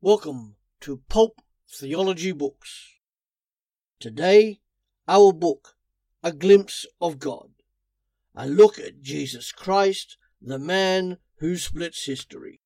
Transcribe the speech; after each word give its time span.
Welcome 0.00 0.54
to 0.82 1.02
Pulp 1.08 1.42
Theology 1.68 2.30
Books. 2.30 2.86
Today, 3.98 4.60
our 5.08 5.32
book, 5.32 5.74
A 6.22 6.30
Glimpse 6.30 6.86
of 7.00 7.18
God. 7.18 7.50
A 8.32 8.46
look 8.46 8.78
at 8.78 9.02
Jesus 9.02 9.50
Christ, 9.50 10.16
the 10.40 10.60
man 10.60 11.18
who 11.38 11.56
splits 11.56 12.04
history. 12.04 12.60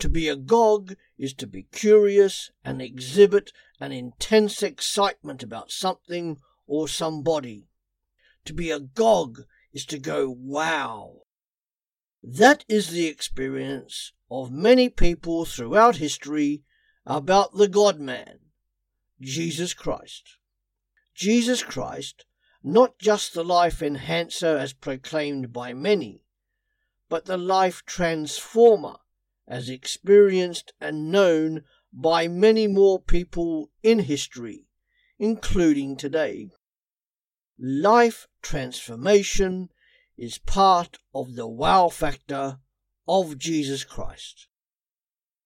To 0.00 0.10
be 0.10 0.28
agog 0.28 0.96
is 1.16 1.32
to 1.36 1.46
be 1.46 1.62
curious 1.72 2.50
and 2.62 2.82
exhibit 2.82 3.50
an 3.80 3.92
intense 3.92 4.62
excitement 4.62 5.42
about 5.42 5.70
something 5.70 6.36
or 6.66 6.86
somebody. 6.86 7.70
To 8.44 8.52
be 8.52 8.70
agog 8.70 9.44
is 9.72 9.86
to 9.86 9.98
go 9.98 10.36
wow. 10.38 11.22
That 12.22 12.66
is 12.68 12.90
the 12.90 13.06
experience 13.06 14.12
of 14.30 14.50
many 14.50 14.88
people 14.88 15.44
throughout 15.44 15.96
history 15.96 16.62
about 17.04 17.54
the 17.54 17.68
God 17.68 18.00
man, 18.00 18.40
Jesus 19.20 19.74
Christ. 19.74 20.38
Jesus 21.14 21.62
Christ, 21.62 22.26
not 22.62 22.98
just 22.98 23.32
the 23.32 23.44
life 23.44 23.80
enhancer 23.82 24.58
as 24.58 24.72
proclaimed 24.72 25.52
by 25.52 25.72
many, 25.72 26.22
but 27.08 27.26
the 27.26 27.38
life 27.38 27.84
transformer 27.86 28.96
as 29.46 29.68
experienced 29.68 30.72
and 30.80 31.10
known 31.10 31.62
by 31.92 32.26
many 32.28 32.66
more 32.66 33.00
people 33.00 33.70
in 33.82 34.00
history, 34.00 34.66
including 35.18 35.96
today. 35.96 36.50
Life 37.58 38.26
transformation 38.42 39.70
is 40.18 40.38
part 40.38 40.98
of 41.14 41.36
the 41.36 41.46
wow 41.46 41.88
factor 41.88 42.58
of 43.06 43.38
Jesus 43.38 43.84
Christ. 43.84 44.48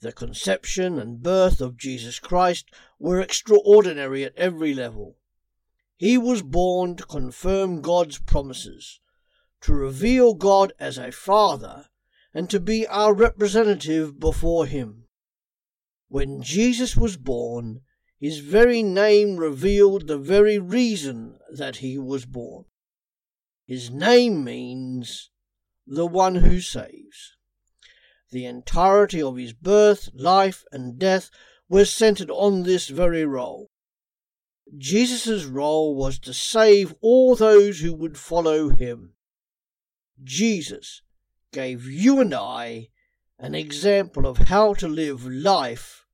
The 0.00 0.12
conception 0.12 0.98
and 0.98 1.22
birth 1.22 1.60
of 1.60 1.76
Jesus 1.76 2.18
Christ 2.18 2.70
were 2.98 3.20
extraordinary 3.20 4.24
at 4.24 4.36
every 4.36 4.74
level. 4.74 5.18
He 5.96 6.16
was 6.16 6.42
born 6.42 6.96
to 6.96 7.04
confirm 7.04 7.80
God's 7.80 8.18
promises, 8.18 9.00
to 9.62 9.72
reveal 9.72 10.34
God 10.34 10.72
as 10.78 10.98
a 10.98 11.10
Father, 11.10 11.86
and 12.32 12.48
to 12.50 12.60
be 12.60 12.86
our 12.86 13.12
representative 13.12 14.20
before 14.20 14.66
Him. 14.66 15.04
When 16.08 16.42
Jesus 16.42 16.96
was 16.96 17.16
born, 17.16 17.80
his 18.20 18.38
very 18.38 18.82
name 18.82 19.36
revealed 19.36 20.08
the 20.08 20.18
very 20.18 20.58
reason 20.58 21.38
that 21.52 21.76
he 21.76 21.98
was 21.98 22.26
born. 22.26 22.64
His 23.66 23.90
name 23.90 24.42
means 24.42 25.30
the 25.86 26.06
one 26.06 26.36
who 26.36 26.60
saves. 26.60 27.36
The 28.30 28.44
entirety 28.44 29.22
of 29.22 29.36
his 29.36 29.52
birth, 29.52 30.10
life, 30.14 30.64
and 30.70 30.98
death 30.98 31.30
was 31.68 31.90
centered 31.92 32.30
on 32.30 32.62
this 32.62 32.88
very 32.88 33.24
role. 33.24 33.70
Jesus' 34.76 35.44
role 35.44 35.94
was 35.94 36.18
to 36.20 36.34
save 36.34 36.94
all 37.00 37.34
those 37.34 37.80
who 37.80 37.94
would 37.94 38.18
follow 38.18 38.68
him. 38.68 39.14
Jesus 40.22 41.02
gave 41.52 41.86
you 41.86 42.20
and 42.20 42.34
I 42.34 42.88
an 43.38 43.54
example 43.54 44.26
of 44.26 44.38
how 44.38 44.74
to 44.74 44.88
live 44.88 45.24
life 45.24 46.04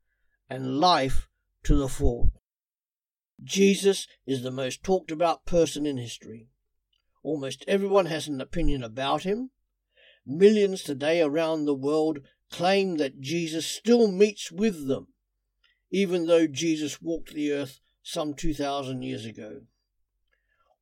and 0.49 0.79
life 0.79 1.29
to 1.65 1.75
the 1.75 1.89
full. 1.89 2.33
Jesus 3.43 4.07
is 4.27 4.43
the 4.43 4.51
most 4.51 4.85
talked 4.85 5.11
about 5.11 5.47
person 5.47 5.87
in 5.87 5.97
history. 5.97 6.49
Almost 7.23 7.65
everyone 7.67 8.07
has 8.07 8.29
an 8.29 8.41
opinion 8.41 8.85
about 8.85 9.23
him. 9.23 9.51
Millions 10.27 10.83
today 10.83 11.21
around 11.21 11.65
the 11.65 11.75
world 11.75 12.21
claim 12.51 12.97
that 12.97 13.21
Jesus 13.21 13.67
still 13.67 14.11
meets 14.11 14.51
with 14.51 14.87
them, 14.89 15.09
even 15.91 16.27
though 16.27 16.47
Jesus 16.47 17.03
walked 17.03 17.35
the 17.35 17.53
earth 17.53 17.81
some 18.03 18.35
2,000 18.35 19.03
years 19.03 19.27
ago. 19.27 19.63